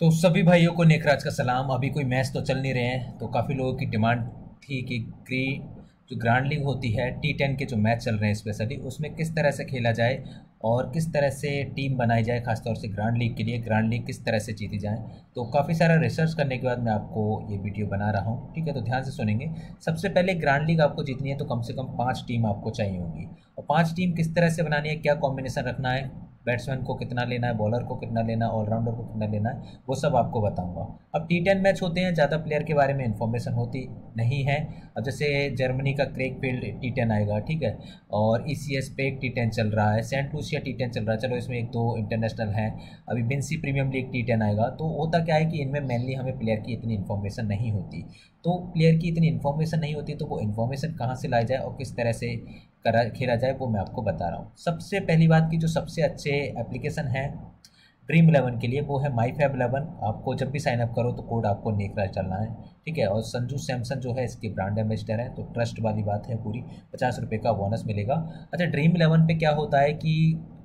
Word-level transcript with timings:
तो 0.00 0.10
सभी 0.10 0.42
भाइयों 0.42 0.72
को 0.72 0.84
नेकराज 0.84 1.22
का 1.24 1.30
सलाम। 1.30 1.68
अभी 1.70 1.88
कोई 1.88 2.04
मैच 2.04 2.30
तो 2.34 2.40
चल 2.40 2.58
नहीं 2.58 2.72
रहे 2.74 2.84
हैं 2.84 3.18
तो 3.18 3.26
काफ़ी 3.26 3.54
लोगों 3.54 3.74
की 3.74 3.86
डिमांड 3.86 4.22
थी 4.62 4.80
कि 4.82 4.98
ग्री, 4.98 5.44
जो 6.10 6.16
ग्रांड 6.16 6.46
लीग 6.46 6.64
होती 6.64 6.90
है 6.92 7.10
टी 7.20 7.32
टेन 7.32 7.54
के 7.56 7.64
जो 7.64 7.76
मैच 7.76 8.02
चल 8.04 8.14
रहे 8.14 8.28
हैं 8.28 8.34
स्पेशली, 8.34 8.76
उसमें 8.78 9.14
किस 9.14 9.30
तरह 9.30 9.50
से 9.50 9.64
खेला 9.64 9.92
जाए 9.92 10.22
और 10.64 10.90
किस 10.94 11.06
तरह 11.12 11.30
से 11.30 11.62
टीम 11.76 11.96
बनाई 11.96 12.22
जाए, 12.22 12.40
खासतौर 12.40 12.76
से 12.76 12.88
ग्रांड 12.88 13.18
लीग 13.18 13.36
के 13.36 13.44
लिए, 13.44 13.58
ग्रांड 13.60 13.90
लीग 13.90 14.04
किस 14.06 14.24
तरह 14.24 14.38
से 14.38 14.52
जीती 14.52 14.78
जाए 14.78 14.98
तो 15.36 15.44
काफ़ी 15.50 15.74
सारा 15.74 16.00
रिसर्च 16.00 16.34
करने 16.34 16.58
के 16.58 16.66
बाद 16.66 16.82
मैं 16.82 16.92
आपको 16.92 17.46
ये 17.50 17.58
वीडियो 17.58 17.86
बना 17.86 18.10
रहा 18.10 18.22
हूँ, 18.24 18.52
ठीक 18.54 18.66
है? 18.66 18.74
तो 18.74 18.80
ध्यान 18.80 19.02
से 19.02 19.10
सुनेंगे। 19.12 19.50
सबसे 19.86 20.08
पहले 20.10 20.34
ग्रांड 20.36 20.66
लीग 20.66 20.80
आपको 20.80 21.04
जीतनी 21.04 21.30
है 21.30 21.36
तो 21.38 21.44
कम 21.44 21.62
से 21.62 21.74
कम 21.74 21.96
पाँच 21.98 22.24
टीम 22.28 22.46
आपको 22.46 22.70
चाहिए 22.72 22.98
होगी। 22.98 23.28
और 23.58 23.64
पाँच 23.68 23.94
टीम 23.96 24.12
किस 24.12 24.34
तरह 24.34 24.50
से 24.50 24.62
बनानी 24.62 24.88
है, 24.88 24.96
क्या 24.96 25.14
कॉम्बिनेशन 25.16 25.62
रखना 25.64 25.90
है 25.90 26.10
बैट्समैन 26.46 26.82
को 26.84 26.94
कितना 26.94 27.24
लेना 27.24 27.46
है 27.46 27.56
बॉलर 27.56 27.82
को 27.84 27.94
कितना 27.96 28.22
लेना 28.22 28.46
है 28.46 28.50
ऑलराउंडर 28.52 28.92
को 28.92 29.02
कितना 29.04 29.26
लेना 29.26 29.50
है, 29.50 29.78
वो 29.88 29.94
सब 29.94 30.16
आपको 30.16 30.40
बताऊँगा। 30.42 30.82
अब 31.14 31.26
टी 31.28 31.40
टेन 31.44 31.60
मैच 31.62 31.82
होते 31.82 32.00
हैं, 32.00 32.14
ज़्यादा 32.14 32.36
प्लेयर 32.38 32.62
के 32.62 32.74
बारे 32.74 32.94
में 32.94 33.04
इन्फॉर्मेशन 33.04 33.52
होती 33.54 33.86
नहीं 34.16 34.42
है। 34.44 34.58
अब 34.96 35.04
जैसे 35.04 35.28
जर्मनी 35.56 35.92
का 35.94 36.04
क्रेक 36.06 36.38
फ़ील्ड 36.40 36.64
टी 36.80 36.90
टेन 36.90 37.12
आएगा, 37.12 37.38
ठीक 37.40 37.62
है? 37.62 37.78
और 38.12 38.44
ई 38.50 38.54
सी 38.56 38.76
एस 38.78 38.88
पे 38.96 39.06
एक 39.06 39.18
टी 39.20 39.28
टेन 39.30 39.50
चल 39.50 39.70
रहा 39.70 39.92
है 39.92 40.02
सेंट 40.04 40.34
लूसिया 40.34 40.60
टी 40.60 40.72
टेन 40.72 40.90
चल 40.90 41.02
रहा 41.02 41.12
है। 41.12 41.18
चलो, 41.18 41.36
इसमें 41.36 41.58
एक 41.58 41.66
दो 41.68 41.96
इंटरनेशनल 41.98 42.48
हैं। 42.50 42.70
अभी 43.08 43.22
बिन्सी 43.24 43.56
प्रीमियम 43.56 43.90
लीग 43.92 44.10
टी 44.12 44.22
टेन 44.22 44.42
आएगा 44.42 44.68
तो 44.78 44.88
होता 44.94 45.24
क्या 45.24 45.36
है 45.36 45.46
कि 45.46 45.62
इनमें 45.62 45.80
मेनली 45.82 46.14
हमें 46.14 46.38
प्लेयर 46.38 46.60
की 46.60 46.72
इतनी 46.72 46.94
इन्फॉर्मेशन 46.94 47.46
नहीं 47.46 47.72
होती। 47.72 48.02
तो 48.44 48.56
प्लेयर 48.72 48.96
की 48.98 49.08
इतनी 49.08 49.28
इन्फॉर्मेशन 49.28 49.80
नहीं 49.80 49.94
होती 49.94 50.14
तो 50.14 50.26
वो 50.26 50.38
इन्फॉर्मेशन 50.40 50.94
कहाँ 50.94 51.14
से 51.14 51.28
लाई 51.28 51.44
जाए 51.44 51.58
और 51.58 51.74
किस 51.78 51.96
तरह 51.96 52.12
से 52.12 52.34
करा, 52.84 53.04
खेला 53.10 53.34
जाए, 53.36 53.52
वो 53.52 53.68
मैं 53.68 53.80
आपको 53.80 54.02
बता 54.02 54.28
रहा 54.28 54.38
हूँ। 54.38 54.52
सबसे 54.58 55.00
पहली 55.02 55.28
बात 55.28 55.48
की 55.50 55.58
जो 55.58 55.68
सबसे 55.70 56.02
अच्छे 56.02 56.30
एप्लीकेशन 56.60 57.06
है 57.08 57.28
ड्रीम 58.08 58.28
इलेवन 58.28 58.58
के 58.58 58.66
लिए, 58.66 58.80
वो 58.80 58.98
है 58.98 59.12
माई 59.14 59.30
फैब 59.32 59.54
इलेवन 59.54 59.86
आपको 60.04 60.34
जब 60.34 60.50
भी 60.50 60.58
साइनअप 60.58 60.92
करो 60.96 61.12
तो 61.12 61.22
कोड 61.22 61.46
आपको 61.46 61.70
नेकरा 61.76 62.06
चलना 62.08 62.36
है, 62.36 62.52
ठीक 62.86 62.98
है? 62.98 63.06
और 63.06 63.22
संजू 63.22 63.58
सैमसंग 63.58 64.00
जो 64.00 64.12
है, 64.14 64.24
इसके 64.24 64.48
ब्रांड 64.48 64.78
एम्बेसडर 64.78 65.20
है 65.20 65.28
तो 65.34 65.42
ट्रस्ट 65.54 65.80
वाली 65.80 66.02
बात 66.02 66.26
है 66.28 66.36
पूरी। 66.42 66.60
पचास 66.92 67.18
रुपये 67.20 67.38
का 67.38 67.52
बोनस 67.52 67.84
मिलेगा। 67.86 68.14
अच्छा 68.52 68.64
ड्रीम 68.66 68.96
इलेवन 68.96 69.26
पे 69.26 69.34
क्या 69.34 69.50
होता 69.52 69.80
है 69.80 69.92
कि 69.94 70.14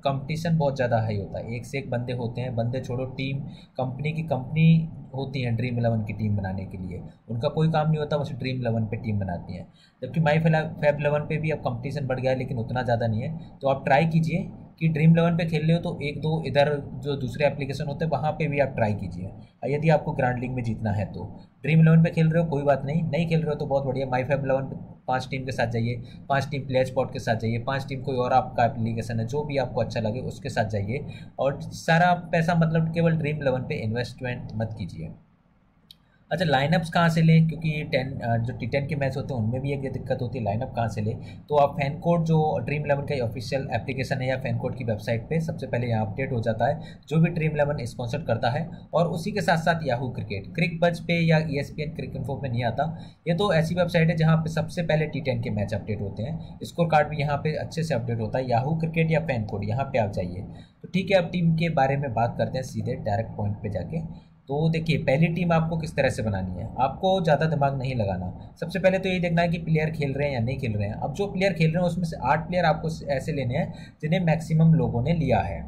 कंपटीशन 0.00 0.56
बहुत 0.58 0.76
ज़्यादा 0.76 1.00
हाई 1.02 1.16
होता 1.16 1.38
है। 1.38 1.56
एक 1.56 1.66
से 1.66 1.78
एक 1.78 1.90
बंदे 1.90 2.12
होते 2.14 2.40
हैं। 2.40 2.54
बंदे 2.56 2.80
छोड़ो 2.80 3.04
टीम 3.16 3.40
कंपनी 3.78 4.12
की 4.12 4.22
कंपनी 4.24 4.66
होती 5.14 5.42
हैं 5.42 5.54
ड्रीम 5.56 5.78
इलेवन 5.78 6.02
की 6.04 6.12
टीम 6.12 6.36
बनाने 6.36 6.64
के 6.66 6.78
लिए। 6.78 7.02
उनका 7.30 7.48
कोई 7.50 7.70
काम 7.70 7.88
नहीं 7.88 7.98
होता, 7.98 8.18
बस 8.18 8.32
ड्रीम 8.34 8.60
इलेवन 8.60 8.86
पे 8.86 8.96
टीम 8.96 9.18
बनाती 9.18 9.56
हैं। 9.56 9.66
जबकि 10.02 10.20
माई 10.20 10.38
फैब 10.38 10.96
इलेवन 11.00 11.26
पे 11.28 11.36
भी 11.38 11.50
अब 11.50 11.58
कंपटीशन 11.60 12.06
बढ़ 12.06 12.20
गया 12.20 12.32
है, 12.32 12.38
लेकिन 12.38 12.58
उतना 12.58 12.82
ज़्यादा 12.82 13.06
नहीं 13.06 13.22
है। 13.22 13.58
तो 13.62 13.68
आप 13.68 13.84
ट्राई 13.84 14.06
कीजिए 14.06 14.48
कि 14.80 14.88
ड्रीम 14.88 15.10
इलेवन 15.10 15.36
पे 15.36 15.44
खेल 15.46 15.62
रहे 15.62 15.72
हो 15.72 15.82
तो 15.82 15.98
एक 16.02 16.20
दो 16.20 16.42
इधर 16.46 16.70
जो 17.04 17.16
दूसरे 17.18 17.46
एप्लीकेशन 17.46 17.86
होते 17.86 18.04
हैं, 18.04 18.12
वहाँ 18.12 18.32
पे 18.32 18.46
भी 18.48 18.58
आप 18.60 18.72
ट्राई 18.76 18.94
कीजिए। 18.94 19.32
यदि 19.66 19.88
आपको 19.90 20.12
ग्रांड 20.12 20.38
लीग 20.38 20.50
में 20.50 20.62
जीतना 20.62 20.92
है 20.92 21.04
तो। 21.12 21.24
ड्रीम 21.62 21.80
इलेवन 21.80 22.02
पे 22.02 22.10
खेल 22.10 22.28
रहे 22.28 22.42
हो, 22.42 22.48
कोई 22.50 22.62
बात 22.62 22.84
नहीं। 22.84 23.02
नहीं 23.04 23.28
खेल 23.28 23.40
रहे 23.40 23.50
हो 23.50 23.54
तो 23.56 23.66
बहुत 23.66 23.86
बढ़िया। 23.86 24.06
माई 24.06 24.24
फैब 24.24 24.44
इलेवन 24.44 24.89
पाँच 25.10 25.28
टीम 25.30 25.44
के 25.44 25.52
साथ 25.52 25.66
जाइए, 25.66 26.02
पाँच 26.28 26.48
टीम 26.50 26.66
प्लेयर 26.66 26.86
स्पॉट 26.86 27.12
के 27.12 27.18
साथ 27.18 27.36
जाइए, 27.36 27.58
पाँच 27.64 27.86
टीम 27.88 28.02
कोई 28.02 28.16
और 28.16 28.32
आपका 28.32 28.64
एप्लीकेशन 28.64 29.20
है, 29.20 29.26
जो 29.26 29.42
भी 29.44 29.56
आपको 29.58 29.80
अच्छा 29.80 30.00
लगे 30.00 30.20
उसके 30.28 30.48
साथ 30.48 30.70
जाइए 30.70 31.04
और 31.38 31.60
सारा 31.62 32.12
पैसा 32.32 32.54
मतलब 32.56 32.92
केवल 32.94 33.16
ड्रीम 33.16 33.42
इलेवन 33.42 33.62
पे 33.62 33.82
इन्वेस्टमेंट 33.82 34.52
मत 34.54 34.74
कीजिए। 34.78 35.12
अच्छा 36.30 36.44
लाइनअप्स 36.44 36.90
कहाँ 36.90 37.08
से 37.08 37.22
लें? 37.22 37.46
क्योंकि 37.48 37.70
टेन 37.92 38.10
जो 38.46 38.56
टी 38.58 38.66
टेन 38.66 38.86
के 38.86 38.96
मैच 38.96 39.16
होते 39.16 39.34
हैं, 39.34 39.40
उनमें 39.40 39.60
भी 39.60 39.72
एक 39.72 39.80
दिक्कत 39.92 40.18
होती 40.22 40.38
है 40.38 40.44
लाइनअप 40.44 40.72
कहाँ 40.76 40.88
से 40.88 41.00
लें? 41.00 41.16
तो 41.48 41.56
आप 41.56 41.74
फ़ैन 41.76 41.98
कोड 42.00 42.24
जो 42.24 42.38
ड्रीम 42.66 42.84
इलेवन 42.84 43.06
का 43.06 43.24
ऑफिशियल 43.24 43.66
एप्लीकेशन 43.74 44.20
है, 44.22 44.28
या 44.28 44.36
फ़ैन 44.40 44.58
कोड 44.58 44.76
की 44.78 44.84
वेबसाइट 44.84 45.22
पे 45.30 45.40
सबसे 45.40 45.66
पहले 45.66 45.86
यहाँ 45.86 46.06
अपडेट 46.06 46.32
हो 46.32 46.40
जाता 46.42 46.68
है, 46.68 46.80
जो 47.08 47.20
भी 47.20 47.30
ड्रीम 47.30 47.52
इलेवन 47.52 47.84
स्पॉन्सर 47.86 48.22
करता 48.24 48.50
है, 48.50 48.66
और 48.94 49.08
उसी 49.08 49.32
के 49.32 49.40
साथ 49.40 49.58
साथ 49.58 49.86
याहू 49.86 50.08
क्रिकेट 50.12 50.46
क्रिक 50.54 50.78
बज 50.80 51.00
पे 51.06 51.18
या 51.20 51.38
E 51.40 51.58
S 51.60 51.72
P 51.76 51.82
N 51.82 51.94
Cricinfo 52.16 52.40
में 52.42 52.48
नहीं 52.50 52.64
आता। 52.64 52.86
ये 53.28 53.34
तो 53.34 53.52
ऐसी 53.54 53.74
वेबसाइट 53.74 54.10
है, 54.10 54.16
जहाँ 54.16 54.36
पे 54.36 54.50
सबसे 54.50 54.82
पहले 54.84 55.06
टी 55.08 55.20
टेन 55.22 55.42
के 55.42 55.50
मैच 55.50 55.74
अपडेट 55.74 56.00
होते 56.00 56.22
हैं। 56.22 56.58
स्कोर 56.64 56.88
कार्ड 56.90 57.08
भी 57.08 57.20
यहाँ 57.20 57.36
पे 57.44 57.56
अच्छे 57.58 57.82
से 57.82 57.94
अपडेट 57.94 58.20
होता 58.20 58.38
है 58.38 58.48
याहू 58.50 58.78
क्रिकेट 58.80 59.10
या 59.10 59.20
फ़ैन 59.26 59.44
कोड 59.46 59.68
यहाँ 59.68 59.84
पे 59.84 59.98
आप 59.98 60.12
जाइए। 60.12 60.46
तो 60.82 60.88
ठीक 60.88 61.10
है, 61.10 61.16
अब 61.18 61.30
टीम 61.32 61.54
के 61.56 61.68
बारे 61.74 61.96
में 61.96 62.12
बात 62.14 62.34
करते 62.38 62.58
हैं, 62.58 62.64
सीधे 62.64 62.94
डायरेक्ट 63.04 63.36
पॉइंट 63.36 63.56
पे 63.62 63.70
जाके। 63.70 64.28
तो 64.50 64.68
देखिए, 64.68 64.96
पहली 64.98 65.26
टीम 65.26 65.52
आपको 65.52 65.76
किस 65.76 65.94
तरह 65.96 66.10
से 66.10 66.22
बनानी 66.22 66.60
है? 66.60 66.68
आपको 66.80 67.10
ज़्यादा 67.24 67.46
दिमाग 67.46 67.76
नहीं 67.78 67.94
लगाना। 67.94 68.54
सबसे 68.60 68.78
पहले 68.78 68.98
तो 68.98 69.08
ये 69.08 69.18
देखना 69.20 69.42
है 69.42 69.48
कि 69.48 69.58
प्लेयर 69.58 69.90
खेल 69.90 70.12
रहे 70.12 70.28
हैं 70.28 70.34
या 70.34 70.40
नहीं 70.40 70.58
खेल 70.58 70.72
रहे 70.72 70.88
हैं। 70.88 70.94
अब 70.94 71.12
जो 71.14 71.26
प्लेयर 71.26 71.52
खेल 71.52 71.70
रहे 71.70 71.82
हैं, 71.82 71.88
उसमें 71.88 72.04
से 72.04 72.16
आठ 72.22 72.46
प्लेयर 72.48 72.64
आपको 72.64 72.88
ऐसे 73.12 73.32
लेने 73.32 73.56
हैं 73.56 73.94
जिन्हें 74.02 74.20
मैक्सिमम 74.20 74.74
लोगों 74.74 75.02
ने 75.02 75.12
लिया 75.12 75.40
है। 75.40 75.60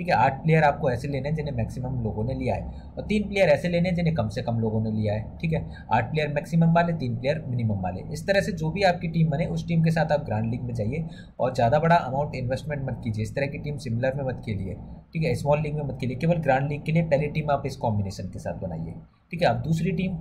ठीक 0.00 0.08
है, 0.08 0.14
आठ 0.16 0.42
प्लेयर 0.42 0.64
आपको 0.64 0.90
ऐसे 0.90 1.08
लेने 1.08 1.28
हैं 1.28 1.36
जिन्हें 1.36 1.54
मैक्सिमम 1.54 1.98
लोगों 2.02 2.22
ने 2.24 2.34
लिया 2.34 2.54
है 2.54 2.82
और 2.96 3.04
तीन 3.06 3.28
प्लेयर 3.28 3.48
ऐसे 3.48 3.68
लेने 3.68 3.88
हैं 3.88 3.96
जिन्हें 3.96 4.14
कम 4.16 4.28
से 4.28 4.42
कम 4.42 4.58
लोगों 4.60 4.80
ने 4.82 4.90
लिया 4.90 5.14
है, 5.14 5.38
ठीक 5.38 5.52
है? 5.52 5.60
आठ 5.92 6.10
प्लेयर 6.10 6.28
मैक्सिमम 6.34 6.72
वाले, 6.74 6.92
तीन 6.92 7.16
प्लेयर 7.16 7.44
मिनिमम 7.48 7.80
वाले। 7.80 8.02
इस 8.12 8.26
तरह 8.26 8.40
से 8.40 8.52
जो 8.52 8.70
भी 8.70 8.82
आपकी 8.82 9.08
टीम 9.08 9.30
बने, 9.30 9.46
उस 9.46 9.66
टीम 9.68 9.82
के 9.84 9.90
साथ 9.90 10.12
आप 10.12 10.24
ग्रांड 10.26 10.50
लीग 10.50 10.62
में 10.62 10.72
जाइए 10.74 11.04
और 11.40 11.54
ज़्यादा 11.54 11.78
बड़ा 11.78 11.96
अमाउंट 11.96 12.34
इन्वेस्टमेंट 12.34 12.84
मत 12.84 13.00
कीजिए। 13.04 13.22
इस 13.22 13.34
तरह 13.34 13.46
की 13.46 13.58
टीम 13.58 13.76
सिमिलर 13.78 14.14
में 14.14 14.24
मत 14.24 14.42
खेलिए, 14.46 14.74
ठीक 15.12 15.22
है? 15.22 15.34
स्मॉल 15.34 15.60
लीग 15.62 15.74
में 15.74 15.82
मत 15.82 15.98
खेलिए। 16.00 16.16
केवल 16.16 16.40
ग्रांड 16.40 16.68
लीग 16.68 16.82
के 16.84 16.92
लिए 16.92 17.02
पहली 17.04 17.28
टीम 17.28 17.50
आप 17.50 17.66
इस 17.66 17.76
कॉम्बिनेशन 17.76 18.28
के 18.28 18.38
साथ 18.38 18.60
बनाइए, 18.60 18.94
ठीक 19.32 19.42
है? 19.42 19.48
आप 19.48 19.62
दूसरी 19.64 19.92
टीम 19.92 20.16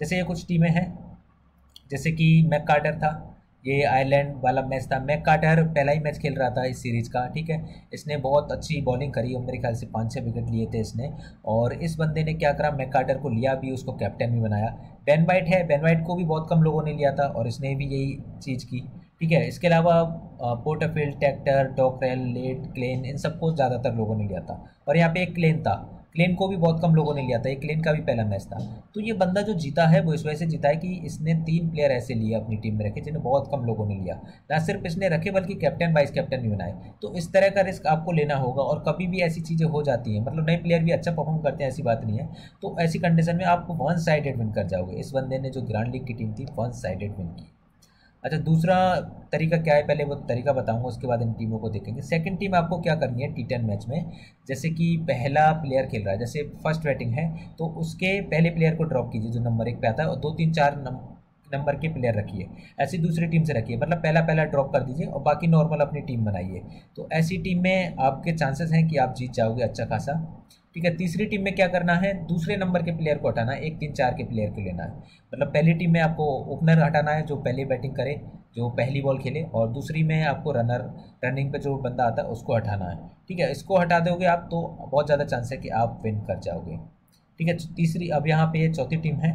जैसे 0.00 0.16
ये 0.16 0.22
कुछ 0.22 0.46
टीमें 0.48 0.70
हैं, 0.70 0.86
जैसे 1.90 2.12
कि 2.12 2.30
मैक 2.50 2.66
कार्टर 2.68 2.98
था 2.98 3.29
ये 3.64 3.82
आयरलैंड 3.84 4.34
वाला 4.42 4.62
मैच 4.62 4.86
था। 4.92 4.98
मैक 5.00 5.24
काटर 5.24 5.62
पहला 5.64 5.92
ही 5.92 6.00
मैच 6.00 6.18
खेल 6.18 6.34
रहा 6.34 6.48
था 6.50 6.64
इस 6.64 6.82
सीरीज़ 6.82 7.10
का, 7.10 7.26
ठीक 7.28 7.50
है? 7.50 7.58
इसने 7.94 8.16
बहुत 8.18 8.52
अच्छी 8.52 8.80
बॉलिंग 8.82 9.12
करी 9.12 9.34
और 9.34 9.42
मेरे 9.42 9.58
ख्याल 9.58 9.74
से 9.74 9.86
पाँच 9.86 10.12
छः 10.14 10.22
विकेट 10.22 10.48
लिए 10.50 10.66
थे 10.66 10.80
इसने। 10.80 11.10
और 11.46 11.72
इस 11.74 11.96
बंदे 11.98 12.24
ने 12.24 12.34
क्या 12.34 12.52
करा? 12.52 12.70
मैक 12.70 12.92
काटर 12.92 13.18
को 13.18 13.28
लिया 13.28 13.54
भी, 13.54 13.70
उसको 13.70 13.92
कैप्टन 13.94 14.32
भी 14.32 14.40
बनाया। 14.40 14.68
बेन 15.06 15.24
वाइट 15.26 15.48
है। 15.48 15.66
बेन 15.66 15.82
वाइट 15.82 16.04
को 16.06 16.14
भी 16.14 16.24
बहुत 16.24 16.46
कम 16.50 16.62
लोगों 16.62 16.82
ने 16.82 16.92
लिया 16.92 17.12
था 17.12 17.26
और 17.28 17.48
इसने 17.48 17.74
भी 17.74 17.86
यही 17.86 18.18
चीज़ 18.42 18.66
की, 18.66 18.80
ठीक 19.20 19.32
है? 19.32 19.46
इसके 19.48 19.66
अलावा 19.66 20.02
पोर्टाफील्ड 20.64 21.18
ट्रैक्टर 21.18 21.72
डॉकरेल 21.76 22.26
लेट 22.34 22.66
क्लेन 22.74 23.04
इन 23.04 23.16
सबको 23.18 23.54
ज़्यादातर 23.54 23.94
लोगों 23.94 24.16
ने 24.16 24.26
लिया 24.26 24.40
था। 24.40 24.64
और 24.88 24.96
यहाँ 24.96 25.12
पे 25.14 25.22
एक 25.22 25.34
क्लेन 25.34 25.62
था। 25.62 25.76
क्लेन 26.14 26.34
को 26.34 26.48
भी 26.48 26.56
बहुत 26.56 26.80
कम 26.82 26.94
लोगों 26.94 27.14
ने 27.14 27.22
लिया 27.22 27.38
था, 27.38 27.48
ये 27.48 27.54
क्लेन 27.54 27.82
का 27.82 27.92
भी 27.92 28.00
पहला 28.00 28.24
मैच 28.24 28.42
था। 28.42 28.58
तो 28.94 29.00
ये 29.00 29.12
बंदा 29.12 29.42
जो 29.42 29.54
जीता 29.54 29.86
है, 29.86 30.00
वो 30.00 30.14
इस 30.14 30.26
वजह 30.26 30.36
से 30.36 30.46
जीता 30.46 30.68
है 30.68 30.76
कि 30.76 30.88
इसने 31.06 31.34
तीन 31.34 31.70
प्लेयर 31.70 31.90
ऐसे 31.90 32.14
लिए 32.14 32.34
अपनी 32.34 32.56
टीम 32.56 32.76
में 32.76 32.84
रखे, 32.86 33.00
जिन्हें 33.00 33.22
बहुत 33.24 33.48
कम 33.52 33.64
लोगों 33.64 33.86
ने 33.86 33.94
लिया। 33.94 34.14
ना 34.50 34.58
सिर्फ़ 34.58 34.86
इसने 34.86 35.08
रखे, 35.08 35.30
बल्कि 35.30 35.54
कैप्टन 35.54 35.92
वाइस 35.92 36.10
कैप्टन 36.10 36.42
भी 36.42 36.48
बनाए। 36.48 36.74
तो 37.02 37.14
इस 37.14 37.32
तरह 37.32 37.48
का 37.48 37.60
रिस्क 37.60 37.86
आपको 37.86 38.12
लेना 38.12 38.36
होगा 38.36 38.62
और 38.62 38.84
कभी 38.88 39.06
भी 39.06 39.20
ऐसी 39.20 39.40
चीज़ें 39.40 39.66
हो 39.66 39.82
जाती 39.82 40.14
हैं। 40.14 40.24
मतलब 40.24 40.50
नए 40.50 40.56
प्लेयर 40.56 40.82
भी 40.82 40.90
अच्छा 40.90 41.10
परफॉर्म 41.10 41.38
करते 41.38 41.64
हैं, 41.64 41.70
ऐसी 41.70 41.82
बात 41.82 42.04
नहीं 42.04 42.18
है। 42.18 42.28
तो 42.62 42.76
ऐसी 42.80 42.98
कंडीशन 42.98 43.36
में 43.36 43.44
आप 43.44 43.66
वन 43.70 43.96
साइडेड 43.96 44.38
विन 44.38 44.52
कर 44.52 44.66
जाओगे। 44.66 44.96
इस 44.96 45.12
बंदे 45.14 45.38
ने 45.38 45.50
जो 45.50 45.62
ग्रांड 45.62 45.92
लीग 45.92 46.06
की 46.06 46.14
टीम 46.14 46.34
थी 46.34 46.46
वन 46.56 46.70
साइडेड 46.72 47.16
विन 47.16 47.28
की। 47.28 47.52
अच्छा 48.24 48.38
दूसरा 48.38 48.74
तरीका 49.32 49.56
क्या 49.58 49.74
है? 49.74 49.82
पहले 49.82 50.04
वो 50.04 50.14
तरीका 50.28 50.52
बताऊँगा, 50.52 50.88
उसके 50.88 51.06
बाद 51.06 51.22
इन 51.22 51.32
टीमों 51.34 51.58
को 51.58 51.68
देखेंगे। 51.70 52.02
सेकंड 52.02 52.38
टीम 52.38 52.54
आपको 52.54 52.80
क्या 52.80 52.94
करनी 52.96 53.22
है? 53.22 53.32
टी 53.34 53.44
टेन 53.44 53.64
मैच 53.64 53.86
में। 53.88 54.10
जैसे 54.48 54.70
कि 54.70 54.96
पहला 55.08 55.50
प्लेयर 55.62 55.86
खेल 55.86 56.02
रहा 56.02 56.12
है, 56.12 56.18
जैसे 56.18 56.42
फ़र्स्ट 56.64 56.84
बैटिंग 56.84 57.12
है 57.12 57.28
तो 57.58 57.66
उसके 57.78 58.20
पहले 58.22 58.50
प्लेयर 58.50 58.74
को 58.76 58.84
ड्रॉप 58.84 59.10
कीजिए, 59.12 59.30
जो 59.30 59.40
नंबर 59.40 59.68
एक 59.68 59.80
पे 59.80 59.88
आता 59.88 60.02
है, 60.02 60.08
और 60.08 60.16
दो, 60.16 60.30
तीन, 60.32 60.52
चार 60.52 60.76
नंबर 61.48 61.76
के 61.76 61.88
प्लेयर 61.88 62.14
रखिए। 62.14 62.46
ऐसी 62.80 62.98
दूसरी 62.98 63.26
टीम 63.26 63.44
से 63.44 63.52
रखिए 63.52 63.76
मतलब 63.76 63.98
पहला 63.98 64.20
पहला 64.20 64.44
ड्रॉप 64.46 64.72
कर 64.72 64.82
दीजिए, 64.82 65.06
और 65.06 65.22
बाकी 65.22 65.46
नॉर्मल 65.46 65.80
अपनी 65.80 66.00
टीम 66.02 66.24
बनाइए। 66.24 66.62
तो 66.96 67.08
ऐसी 67.12 67.38
टीम 67.38 67.62
में 67.62 67.96
आपके 68.00 68.32
चांसेस 68.32 68.70
हैं 68.72 68.86
कि 68.88 68.96
आप 68.96 69.14
जीत 69.14 69.32
जाओगे 69.32 69.62
अच्छा 69.62 69.84
खासा। 69.84 70.12
ठीक 70.76 70.84
है, 70.84 70.94
तीसरी 70.96 71.24
टीम 71.26 71.42
में 71.44 71.54
क्या 71.54 71.66
करना 71.68 71.94
है? 71.94 72.12
दूसरे 72.26 72.56
नंबर 72.56 72.82
के 72.82 72.92
प्लेयर 72.92 73.18
को 73.18 73.28
हटाना 73.28 73.52
है, 73.52 73.60
एक 73.60 73.78
तीन 73.78 73.92
चार 73.92 74.14
के 74.14 74.24
प्लेयर 74.24 74.50
को 74.50 74.60
लेना 74.60 74.82
है। 74.82 74.90
मतलब 75.32 75.48
पहली 75.48 75.72
टीम 75.74 75.92
में 75.92 76.00
आपको 76.00 76.26
ओपनर 76.54 76.82
हटाना 76.82 77.10
है, 77.10 77.22
जो 77.26 77.36
पहले 77.36 77.64
बैटिंग 77.64 77.94
करे, 77.94 78.14
जो 78.56 78.68
पहली 78.70 79.02
बॉल 79.02 79.18
खेले, 79.18 79.42
और 79.44 79.68
दूसरी 79.72 80.02
में 80.02 80.22
आपको 80.24 80.52
रनर 80.52 80.90
रनिंग 81.24 81.52
पे 81.52 81.58
जो 81.58 81.76
बंदा 81.78 82.04
आता 82.04 82.22
है, 82.22 82.28
उसको 82.28 82.56
हटाना 82.56 82.90
है। 82.90 82.96
ठीक 83.28 83.38
है, 83.38 83.50
इसको 83.50 83.78
हटा 83.78 83.98
दोगे 84.00 84.26
आप 84.26 84.46
तो 84.50 84.62
बहुत 84.82 85.06
ज़्यादा 85.06 85.24
चांस 85.24 85.52
है 85.52 85.58
कि 85.58 85.68
आप 85.68 86.00
विन 86.04 86.20
कर 86.20 86.38
जाओगे। 86.40 86.76
ठीक 87.40 87.48
है, 87.48 87.56
तीसरी, 87.76 88.08
अब 88.08 88.26
यहाँ 88.26 88.46
पे 88.46 88.72
चौथी 88.72 88.96
टीम 88.96 89.16
है 89.16 89.32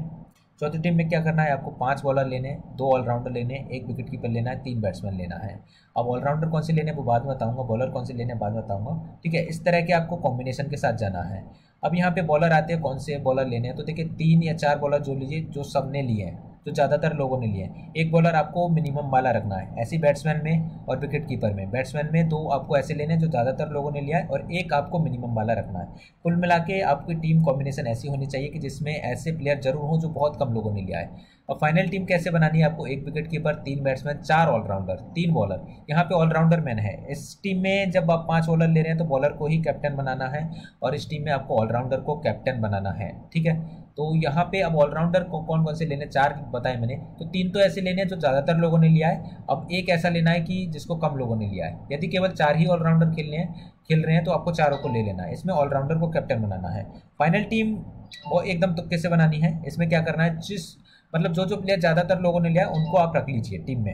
चौथी 0.61 0.79
टीम 0.79 0.95
में 0.95 1.09
क्या 1.09 1.23
करना 1.23 1.43
है? 1.43 1.51
आपको 1.51 1.71
पाँच 1.71 2.01
बॉलर 2.03 2.27
लेने, 2.27 2.57
दो 2.75 2.91
ऑलराउंडर 2.91 3.31
लेने, 3.31 3.55
एक 3.71 3.87
विकेट 3.87 4.09
कीपर 4.09 4.29
लेना 4.29 4.49
है 4.49 4.63
तीन 4.63 4.81
बैट्समैन 4.81 5.13
लेना 5.13 5.35
है। 5.35 5.59
अब 5.97 6.07
ऑलराउंडर 6.07 6.49
कौन 6.49 6.61
से 6.61 6.73
लेने 6.73 6.91
वो 6.91 7.03
बाद 7.03 7.25
में 7.25 7.35
बताऊँगा। 7.35 7.63
बॉलर 7.63 7.89
कौन 7.89 8.05
से 8.05 8.13
लेने 8.13 8.35
बाद 8.35 8.53
में 8.53 8.63
बताऊँगा। 8.63 9.19
ठीक 9.23 9.33
है, 9.33 9.41
इस 9.41 9.65
तरह 9.65 9.81
के 9.81 9.93
आपको 9.93 10.15
कॉम्बिनेशन 10.15 10.63
के 10.63 10.77
साथ 10.77 10.93
जाना 10.93 11.21
है। 11.21 11.45
अब 11.83 11.95
यहाँ 11.95 12.11
पे 12.11 12.21
बॉलर 12.21 12.51
आते 12.51 12.73
हैं। 12.73 12.81
कौन 12.81 12.97
से 12.97 13.17
बॉलर 13.17 13.47
लेने 13.47 13.67
हैं? 13.67 13.77
तो 13.77 13.83
देखिए, 13.83 14.05
तीन 14.05 14.43
या 14.43 14.53
चार 14.53 14.79
बॉलर 14.79 14.99
जो 14.99 15.15
लीजिए, 15.15 15.41
जो 15.41 15.63
सबने 15.63 16.01
लिए 16.01 16.25
हैं। 16.25 16.54
जो 16.65 16.71
ज़्यादातर 16.71 17.13
लोगों 17.15 17.39
ने 17.39 17.47
लिए 17.47 17.63
हैं। 17.63 17.93
एक 17.95 18.11
बॉलर 18.11 18.35
आपको 18.35 18.67
मिनिमम 18.69 19.09
वाला 19.09 19.31
रखना 19.31 19.55
है, 19.55 19.67
ऐसी 19.77 19.97
बैट्समैन 19.97 20.41
में 20.43 20.85
और 20.87 20.99
विकेट 20.99 21.27
कीपर 21.27 21.53
में। 21.53 21.69
बैट्समैन 21.71 22.09
में 22.13 22.27
दो 22.29 22.47
आपको 22.49 22.77
ऐसे 22.77 22.93
लेने 22.93 23.17
जो 23.17 23.27
ज़्यादातर 23.27 23.69
लोगों 23.71 23.91
ने 23.91 24.01
लिया 24.01 24.17
है 24.17 24.27
और 24.27 24.47
एक 24.53 24.73
आपको 24.73 24.99
मिनिमम 24.99 25.35
वाला 25.35 25.53
रखना 25.53 25.79
है। 25.79 25.87
कुल 26.25 26.35
मिला 26.37 26.57
के 26.61 26.81
आपकी 26.85 27.13
टीम 27.17 27.43
कॉम्बिनेशन 27.43 27.87
ऐसी 27.87 28.07
होनी 28.07 28.25
चाहिए 28.27 28.49
कि 28.49 28.59
जिसमें 28.59 28.93
ऐसे 28.93 29.31
प्लेयर 29.33 29.59
ज़रूर 29.61 29.85
हों 29.85 29.99
जो 29.99 30.09
बहुत 30.11 30.37
कम 30.39 30.53
लोगों 30.53 30.73
ने 30.73 30.81
लिया 30.81 30.99
है। 30.99 31.33
और 31.49 31.57
फाइनल 31.57 31.87
टीम 31.87 32.05
कैसे 32.05 32.31
बनानी 32.31 32.59
है 32.59 32.65
आपको? 32.65 32.85
एक 32.87 33.03
विकेट 33.05 33.27
कीपर 33.29 33.55
तीन 33.65 33.83
बैट्समैन 33.83 34.17
चार 34.19 34.47
ऑलराउंडर 34.49 35.01
तीन 35.15 35.33
बॉलर 35.33 35.65
यहाँ 35.89 36.03
पे 36.03 36.15
ऑलराउंडर 36.15 36.61
मैन 36.61 36.79
है। 36.79 36.95
इस 37.11 37.39
टीम 37.43 37.61
में 37.63 37.91
जब 37.91 38.11
आप 38.11 38.25
पाँच 38.29 38.45
बॉलर 38.47 38.67
ले 38.67 38.81
रहे 38.81 38.89
हैं 38.89 38.97
तो 38.97 39.05
बॉलर 39.05 39.33
को 39.33 39.47
ही 39.47 39.57
कैप्टन 39.63 39.95
बनाना 39.95 40.27
है 40.27 40.49
और 40.83 40.95
इस 40.95 41.09
टीम 41.09 41.25
में 41.25 41.31
आपको 41.31 41.59
ऑलराउंडर 41.59 41.99
को 41.99 42.15
कैप्टन 42.17 42.61
बनाना 42.61 42.91
है, 42.93 43.11
ठीक 43.33 43.45
है? 43.45 43.84
तो 43.97 44.15
यहाँ 44.15 44.43
पे 44.45 44.61
अब 44.61 44.75
ऑलराउंडर 44.75 45.23
को 45.23 45.39
कौन 45.43 45.63
कौन 45.63 45.75
से 45.75 45.85
लेने 45.85 46.05
चार 46.07 46.33
बताए 46.53 46.77
मैंने। 46.77 46.95
तो 47.19 47.25
तीन 47.27 47.51
तो 47.51 47.59
ऐसे 47.59 47.81
लेने 47.81 48.01
हैं 48.01 48.07
जो 48.07 48.15
ज़्यादातर 48.15 48.57
लोगों 48.57 48.79
ने 48.79 48.87
लिया 48.89 49.09
है। 49.09 49.37
अब 49.49 49.67
एक 49.73 49.89
ऐसा 49.89 50.09
लेना 50.09 50.31
है 50.31 50.41
कि 50.41 50.65
जिसको 50.67 50.95
कम 50.97 51.15
लोगों 51.17 51.35
ने 51.35 51.47
लिया 51.47 51.65
है। 51.65 51.79
यदि 51.91 52.07
केवल 52.07 52.31
चार 52.31 52.55
ही 52.55 52.65
ऑलराउंडर 52.67 53.11
खेलने 53.11 53.37
हैं, 53.37 53.71
खेल 53.87 54.03
रहे 54.03 54.15
हैं 54.15 54.23
तो 54.23 54.31
आपको 54.31 54.51
चारों 54.53 54.77
को 54.77 54.89
ले 54.89 55.03
लेना 55.03 55.23
है। 55.23 55.33
इसमें 55.33 55.53
ऑलराउंडर 55.53 55.97
को 55.97 56.09
कैप्टन 56.09 56.41
बनाना 56.41 56.69
है। 56.69 56.83
फाइनल 57.19 57.43
टीम 57.45 57.75
वो 58.27 58.41
एकदम 58.43 58.73
तुक्के 58.75 58.97
से 58.97 59.09
बनानी 59.09 59.39
है। 59.39 59.61
इसमें 59.67 59.87
क्या 59.89 60.01
करना 60.01 60.23
है, 60.23 60.37
जिस 60.39 60.75
मतलब 61.13 61.33
जो 61.33 61.45
जो 61.45 61.57
प्लेयर 61.57 61.79
ज़्यादातर 61.79 62.19
लोगों 62.21 62.39
ने 62.39 62.49
लिया 62.49 62.67
उनको 62.69 62.97
आप 62.97 63.15
रख 63.15 63.29
लीजिए 63.29 63.59
टीम 63.59 63.83
में। 63.83 63.93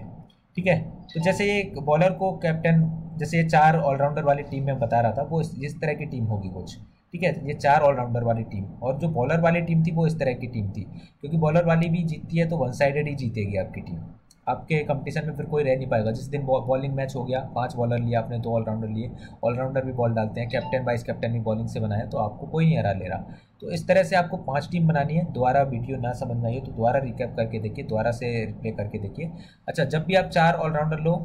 ठीक 0.57 0.67
है? 0.67 0.79
तो 1.05 1.19
जैसे 1.19 1.45
ये 1.45 1.81
बॉलर 1.81 2.13
को 2.13 2.31
कैप्टन 2.37 2.81
जैसे 3.19 3.37
ये 3.37 3.43
चार 3.45 3.77
ऑलराउंडर 3.79 4.23
वाली 4.23 4.43
टीम 4.43 4.65
में 4.65 4.79
बता 4.79 4.99
रहा 5.01 5.11
था, 5.11 5.21
वो 5.23 5.41
इस 5.41 5.79
तरह 5.81 5.93
की 5.93 6.05
टीम 6.07 6.25
होगी 6.25 6.49
कुछ। 6.49 6.77
ठीक 7.13 7.23
है? 7.23 7.47
ये 7.47 7.53
चार 7.55 7.81
ऑलराउंडर 7.81 8.23
वाली 8.23 8.43
टीम 8.45 8.65
और 8.83 8.97
जो 8.99 9.07
बॉलर 9.09 9.41
वाली 9.41 9.61
टीम 9.61 9.83
थी, 9.83 9.91
वो 9.91 10.07
इस 10.07 10.19
तरह 10.19 10.33
की 10.33 10.47
टीम 10.47 10.69
थी। 10.71 10.81
क्योंकि 11.21 11.37
बॉलर 11.37 11.65
वाली 11.65 11.89
भी 11.89 12.03
जीतती 12.05 12.37
है 12.37 12.49
तो 12.49 12.57
वन 12.57 12.71
साइडेड 12.73 13.07
ही 13.07 13.15
जीतेगी 13.15 13.57
आपकी 13.57 13.81
टीम 13.81 13.99
आपके 14.47 14.77
कंपटीशन 14.83 15.25
में 15.27 15.35
फिर 15.35 15.45
कोई 15.45 15.63
रह 15.63 15.75
नहीं 15.75 15.87
पाएगा। 15.87 16.11
जिस 16.11 16.25
दिन 16.27 16.43
बॉलिंग 16.45 16.93
मैच 16.95 17.15
हो 17.15 17.23
गया, 17.23 17.39
पाँच 17.55 17.75
बॉलर 17.75 17.99
लिया 17.99 18.19
आपने, 18.19 18.37
दो 18.39 18.53
ऑलराउंडर 18.53 18.87
लिए 18.89 19.09
ऑलराउंडर 19.43 19.85
भी 19.85 19.91
बॉल 19.93 20.13
डालते 20.13 20.41
हैं। 20.41 20.49
कैप्टन 20.49 20.85
वाइस 20.85 21.03
कैप्टन 21.03 21.33
भी 21.33 21.39
बॉलिंग 21.41 21.67
से 21.67 21.79
बनाया 21.79 22.05
तो 22.05 22.17
आपको 22.19 22.47
कोई 22.47 22.65
नहीं 22.65 22.77
हरा 22.77 22.91
ले 22.93 23.07
रहा। 23.07 23.35
तो 23.61 23.69
इस 23.71 23.87
तरह 23.87 24.03
से 24.03 24.15
आपको 24.15 24.37
पाँच 24.39 24.67
टीम 24.71 24.87
बनानी 24.87 25.15
है। 25.15 25.31
दोबारा 25.33 25.61
वीडियो 25.63 25.97
ना 25.97 26.13
समझ 26.15 26.37
में 26.37 26.49
आई 26.51 26.59
तो 26.59 26.71
दोबारा 26.71 26.99
रिकैप 26.99 27.35
करके 27.37 27.59
देखिए, 27.59 27.85
दोबारा 27.85 28.11
से 28.11 28.33
रिप्ले 28.45 28.71
करके 28.71 28.99
देखिए। 28.99 29.31
अच्छा 29.67 29.83
जब 29.85 30.05
भी 30.05 30.15
आप 30.15 30.29
चार 30.29 30.53
ऑलराउंडर 30.55 30.99
लो 30.99 31.15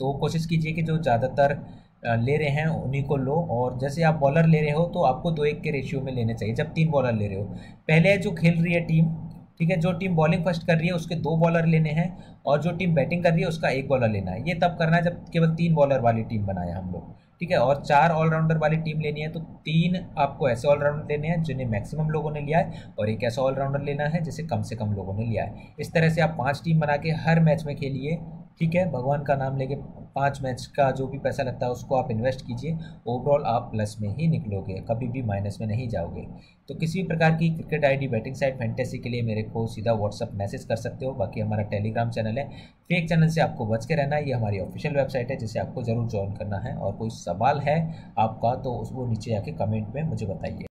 तो 0.00 0.12
कोशिश 0.18 0.46
कीजिए 0.46 0.72
कि 0.72 0.82
जो 0.82 0.98
ज़्यादातर 0.98 1.58
ले 2.02 2.36
रहे 2.36 2.48
हैं, 2.50 2.66
उन्हीं 2.66 3.02
को 3.04 3.16
लो। 3.16 3.34
और 3.50 3.78
जैसे 3.78 4.02
आप 4.02 4.14
बॉलर 4.16 4.46
ले 4.46 4.60
रहे 4.60 4.70
हो 4.70 4.84
तो 4.84 5.02
आपको 5.04 5.30
दो 5.30 5.44
एक 5.44 5.60
के 5.62 5.70
रेशियो 5.70 6.00
में 6.00 6.12
लेने 6.12 6.34
चाहिए, 6.34 6.54
जब 6.54 6.72
तीन 6.74 6.90
बॉलर 6.90 7.12
ले 7.12 7.26
रहे 7.28 7.38
हो। 7.38 7.44
पहले 7.88 8.16
जो 8.18 8.30
खेल 8.32 8.62
रही 8.62 8.74
है 8.74 8.80
टीम 8.82 9.16
ठीक 9.60 9.70
है, 9.70 9.76
जो 9.76 9.92
टीम 9.92 10.14
बॉलिंग 10.16 10.44
फ़र्स्ट 10.44 10.66
कर 10.66 10.76
रही 10.76 10.86
है, 10.86 10.92
उसके 10.92 11.14
दो 11.16 11.36
बॉलर 11.36 11.66
लेने 11.66 11.90
हैं, 11.90 12.16
और 12.46 12.60
जो 12.62 12.70
टीम 12.72 12.94
बैटिंग 12.94 13.22
कर 13.24 13.32
रही 13.32 13.42
है, 13.42 13.48
उसका 13.48 13.68
एक 13.70 13.88
बॉलर 13.88 14.08
लेना 14.08 14.30
है। 14.30 14.48
ये 14.48 14.54
तब 14.54 14.76
करना 14.78 14.96
है, 14.96 15.02
जब 15.02 15.24
केवल 15.32 15.50
तीन 15.54 15.74
बॉलर 15.74 16.00
वाली 16.00 16.22
टीम 16.24 16.46
बनाए 16.46 16.70
हम 16.70 16.90
लोग, 16.92 17.12
ठीक 17.40 17.50
है? 17.50 17.58
और 17.58 17.82
चार 17.82 18.10
ऑलराउंडर 18.12 18.58
वाली 18.58 18.76
टीम 18.78 19.00
लेनी 19.00 19.20
है 19.20 19.28
तो 19.28 19.40
तीन 19.40 19.98
आपको 20.18 20.48
ऐसे 20.50 20.68
ऑलराउंडर 20.68 21.06
लेने 21.06 21.28
हैं, 21.28 21.42
जिन्हें 21.42 21.66
मैक्सिमम 21.68 22.10
लोगों 22.10 22.30
ने 22.30 22.40
लिया 22.40 22.58
है, 22.58 22.82
और 22.98 23.10
एक 23.10 23.24
ऐसा 23.24 23.42
ऑलराउंडर 23.42 23.82
लेना 23.82 24.04
है, 24.06 24.22
जिसे 24.22 24.42
कम 24.44 24.62
से 24.62 24.76
कम 24.76 24.92
लोगों 24.92 25.14
ने 25.14 25.26
लिया 25.26 25.44
है। 25.44 25.68
इस 25.80 25.92
तरह 25.92 26.08
से 26.08 26.20
आप 26.20 26.34
पाँच 26.38 26.62
टीम 26.64 26.80
बना 26.80 26.96
के 26.96 27.10
हर 27.20 27.40
मैच 27.40 27.64
में 27.66 27.76
खेलिए, 27.76 28.18
ठीक 28.60 28.74
है? 28.74 28.90
भगवान 28.92 29.22
का 29.22 29.36
नाम 29.36 29.56
लेके 29.56 29.74
पाँच 30.14 30.40
मैच 30.42 30.64
का 30.76 30.90
जो 30.92 31.06
भी 31.06 31.18
पैसा 31.18 31.42
लगता 31.42 31.66
है 31.66 31.72
उसको 31.72 31.96
आप 31.96 32.10
इन्वेस्ट 32.10 32.46
कीजिए। 32.46 32.78
ओवरऑल 33.08 33.44
आप 33.46 33.68
प्लस 33.72 33.96
में 34.00 34.08
ही 34.10 34.28
निकलोगे, 34.28 34.74
कभी 34.90 35.08
भी 35.08 35.22
माइनस 35.22 35.58
में 35.60 35.66
नहीं 35.68 35.88
जाओगे। 35.88 36.26
तो 36.68 36.74
किसी 36.74 37.00
भी 37.00 37.06
प्रकार 37.08 37.34
की 37.34 37.48
cricket 37.50 37.84
ID 37.84 38.08
batting 38.08 38.34
side 38.34 38.58
fantasy 38.58 38.98
के 38.98 39.08
लिए 39.08 39.22
मेरे 39.22 39.42
को 39.44 39.66
सीधा 39.66 39.92
व्हाट्सअप 39.94 40.34
मैसेज 40.34 40.64
कर 40.64 40.76
सकते 40.78 41.06
हो। 41.06 41.12
बाकी 41.14 41.40
हमारा 41.40 41.62
टेलीग्राम 41.70 42.10
चैनल 42.10 42.38
है। 42.38 42.48
फेक 42.90 43.08
चैनल 43.08 43.28
से 43.28 43.40
आपको 43.40 43.66
बच 43.66 43.86
के 43.86 43.94
रहना 43.94 44.16
है। 44.16 44.28
ये 44.28 44.34
हमारी 44.34 44.60
ऑफिशियल 44.60 44.96
वेबसाइट 44.96 45.30
है, 45.30 45.36
जिसे 45.36 45.60
आपको 45.60 45.82
ज़रूर 45.82 46.08
ज्वाइन 46.08 46.32
करना 46.34 46.58
है। 46.58 46.74
और 46.76 46.96
कोई 46.96 47.10
सवाल 47.12 47.60
है 47.60 47.78
आपका 48.18 48.54
तो 48.62 48.72
वो 48.92 49.06
नीचे 49.06 49.34
आके 49.34 49.52
कमेंट 49.54 49.94
में 49.94 50.02
मुझे 50.02 50.26
बताइए। 50.26 50.66